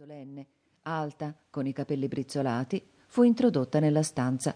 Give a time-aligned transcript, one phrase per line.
[0.00, 0.46] solenne,
[0.82, 4.54] alta, con i capelli brizzolati, fu introdotta nella stanza.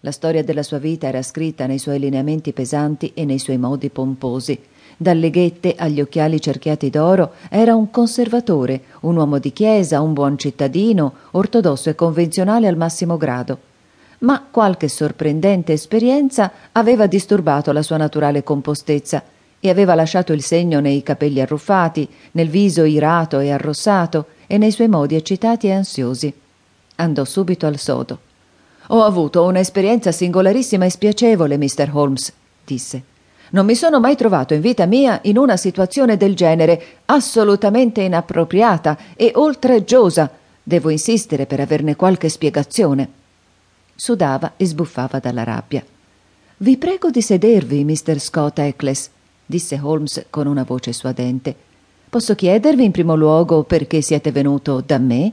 [0.00, 3.88] La storia della sua vita era scritta nei suoi lineamenti pesanti e nei suoi modi
[3.88, 4.60] pomposi.
[4.98, 10.36] Dalle ghette agli occhiali cerchiati d'oro era un conservatore, un uomo di chiesa, un buon
[10.36, 13.58] cittadino, ortodosso e convenzionale al massimo grado.
[14.18, 19.22] Ma qualche sorprendente esperienza aveva disturbato la sua naturale compostezza
[19.64, 24.70] e aveva lasciato il segno nei capelli arruffati, nel viso irato e arrossato e nei
[24.70, 26.30] suoi modi eccitati e ansiosi.
[26.96, 28.18] Andò subito al sodo.
[28.88, 31.88] Ho avuto un'esperienza singolarissima e spiacevole, Mr.
[31.90, 32.30] Holmes,
[32.62, 33.02] disse.
[33.52, 38.98] Non mi sono mai trovato in vita mia in una situazione del genere, assolutamente inappropriata
[39.16, 40.30] e oltraggiosa.
[40.62, 43.08] Devo insistere per averne qualche spiegazione.
[43.94, 45.82] Sudava e sbuffava dalla rabbia.
[46.58, 48.18] Vi prego di sedervi, Mr.
[48.18, 49.08] Scott Eccles,
[49.54, 51.54] disse Holmes con una voce suadente.
[52.10, 55.32] Posso chiedervi in primo luogo perché siete venuto da me?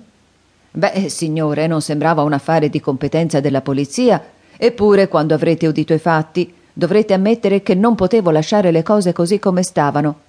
[0.69, 4.23] Beh, signore, non sembrava un affare di competenza della polizia,
[4.55, 9.39] eppure quando avrete udito i fatti dovrete ammettere che non potevo lasciare le cose così
[9.39, 10.19] come stavano.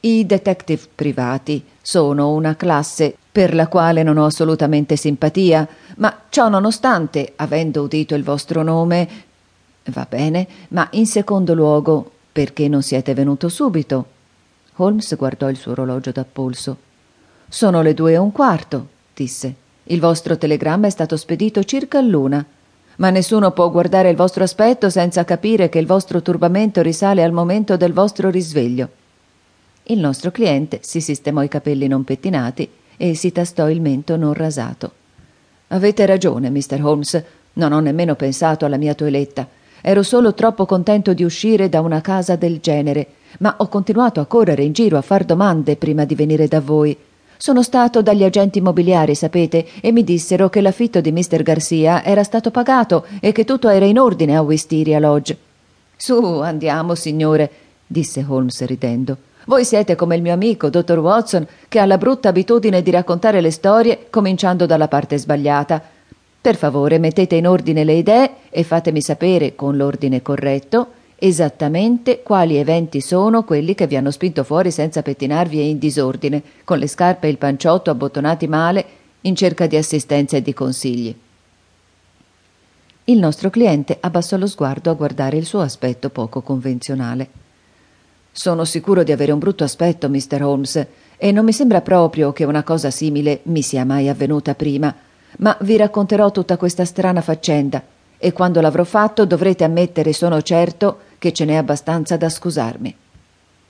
[0.00, 6.48] I detective privati sono una classe per la quale non ho assolutamente simpatia, ma ciò
[6.48, 9.08] nonostante, avendo udito il vostro nome.
[9.86, 14.06] Va bene, ma in secondo luogo perché non siete venuto subito?
[14.76, 16.76] Holmes guardò il suo orologio da polso.
[17.46, 19.54] Sono le due e un quarto, disse.
[19.84, 22.42] Il vostro telegramma è stato spedito circa all'una.
[22.96, 27.32] Ma nessuno può guardare il vostro aspetto senza capire che il vostro turbamento risale al
[27.32, 28.88] momento del vostro risveglio.
[29.84, 34.32] Il nostro cliente si sistemò i capelli non pettinati e si tastò il mento non
[34.32, 34.92] rasato.
[35.68, 36.80] Avete ragione, Mr.
[36.82, 37.22] Holmes.
[37.54, 39.46] Non ho nemmeno pensato alla mia toeletta.
[39.84, 43.06] Ero solo troppo contento di uscire da una casa del genere,
[43.40, 46.96] ma ho continuato a correre in giro a far domande prima di venire da voi.
[47.36, 51.42] Sono stato dagli agenti immobiliari, sapete, e mi dissero che l'affitto di Mr.
[51.42, 55.36] Garcia era stato pagato e che tutto era in ordine a Wisteria Lodge.
[55.96, 57.50] Su, andiamo, signore,
[57.84, 59.16] disse Holmes ridendo.
[59.46, 63.40] Voi siete come il mio amico, dottor Watson, che ha la brutta abitudine di raccontare
[63.40, 65.82] le storie cominciando dalla parte sbagliata.
[66.42, 72.56] Per favore mettete in ordine le idee e fatemi sapere, con l'ordine corretto, esattamente quali
[72.56, 76.88] eventi sono quelli che vi hanno spinto fuori senza pettinarvi e in disordine, con le
[76.88, 78.84] scarpe e il panciotto abbottonati male,
[79.20, 81.16] in cerca di assistenza e di consigli.
[83.04, 87.28] Il nostro cliente abbassò lo sguardo a guardare il suo aspetto poco convenzionale.
[88.32, 90.42] Sono sicuro di avere un brutto aspetto, Mr.
[90.42, 90.86] Holmes,
[91.16, 94.92] e non mi sembra proprio che una cosa simile mi sia mai avvenuta prima
[95.38, 97.82] ma vi racconterò tutta questa strana faccenda
[98.18, 102.94] e quando l'avrò fatto dovrete ammettere, sono certo, che ce n'è abbastanza da scusarmi.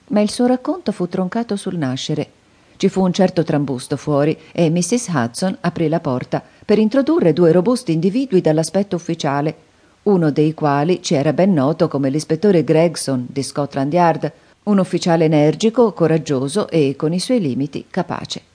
[0.09, 2.29] Ma il suo racconto fu troncato sul nascere.
[2.77, 5.07] Ci fu un certo trambusto fuori e Mrs.
[5.07, 9.55] Hudson aprì la porta per introdurre due robusti individui dall'aspetto ufficiale,
[10.03, 14.31] uno dei quali ci era ben noto come l'ispettore Gregson di Scotland Yard,
[14.63, 18.52] un ufficiale energico, coraggioso e, con i suoi limiti, capace.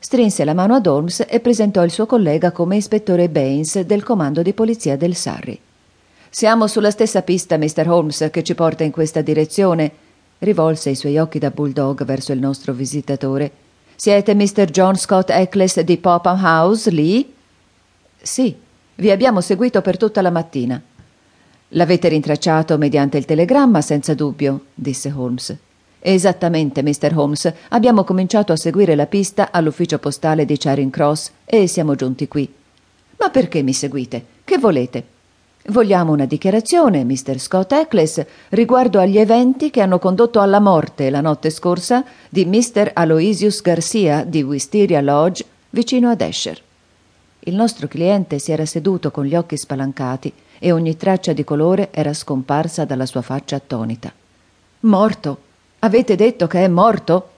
[0.00, 4.42] Strinse la mano ad Holmes e presentò il suo collega come ispettore Baines del comando
[4.42, 5.58] di polizia del Surrey.
[6.30, 7.88] Siamo sulla stessa pista, Mr.
[7.88, 9.90] Holmes, che ci porta in questa direzione.
[10.38, 13.50] Rivolse i suoi occhi da bulldog verso il nostro visitatore.
[13.96, 14.66] Siete Mr.
[14.66, 17.34] John Scott Eccles di Popham House, lì?
[18.22, 18.54] Sì,
[18.94, 20.80] vi abbiamo seguito per tutta la mattina.
[21.70, 25.56] L'avete rintracciato mediante il telegramma, senza dubbio, disse Holmes.
[26.00, 27.12] Esattamente, Mr.
[27.14, 27.52] Holmes.
[27.70, 32.52] Abbiamo cominciato a seguire la pista all'ufficio postale di Charing Cross e siamo giunti qui.
[33.18, 34.24] Ma perché mi seguite?
[34.44, 35.16] Che volete?
[35.66, 37.38] Vogliamo una dichiarazione, Mr.
[37.38, 42.92] Scott Eccles, riguardo agli eventi che hanno condotto alla morte la notte scorsa di Mr.
[42.94, 46.58] Aloysius Garcia di Wisteria Lodge, vicino ad Esher.
[47.40, 51.88] Il nostro cliente si era seduto con gli occhi spalancati e ogni traccia di colore
[51.92, 54.12] era scomparsa dalla sua faccia attonita.
[54.80, 55.47] Morto!
[55.80, 57.30] Avete detto che è morto?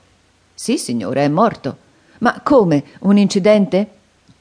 [0.54, 1.76] Sì, signore, è morto.
[2.20, 2.84] Ma come?
[3.00, 3.88] Un incidente?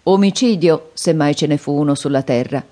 [0.04, 2.64] Omicidio, se mai ce ne fu uno sulla terra.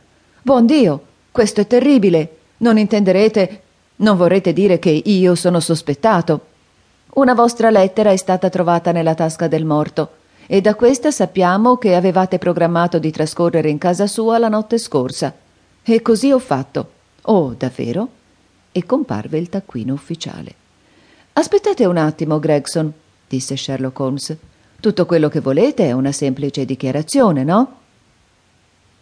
[0.42, 2.38] Buon Dio, questo è terribile.
[2.60, 3.62] Non intenderete,
[3.98, 6.46] non vorrete dire che io sono sospettato.
[7.16, 10.12] Una vostra lettera è stata trovata nella tasca del morto
[10.48, 15.36] e da questa sappiamo che avevate programmato di trascorrere in casa sua la notte scorsa.
[15.84, 16.92] E così ho fatto.
[17.24, 18.08] Oh, davvero?
[18.72, 20.66] E comparve il taccuino ufficiale.
[21.38, 22.92] Aspettate un attimo, Gregson,
[23.28, 24.36] disse Sherlock Holmes.
[24.80, 27.80] Tutto quello che volete è una semplice dichiarazione, no?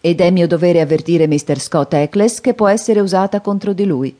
[0.01, 1.57] Ed è mio dovere avvertire Mr.
[1.57, 4.13] Scott Eccles che può essere usata contro di lui.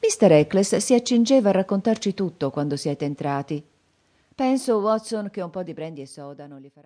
[0.00, 0.32] Mr.
[0.32, 3.62] Eccles si accingeva a raccontarci tutto quando siete entrati.
[4.34, 6.80] Penso, Watson, che un po' di brandy e soda non gli farà.